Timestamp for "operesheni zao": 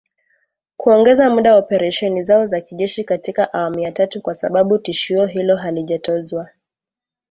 1.59-2.45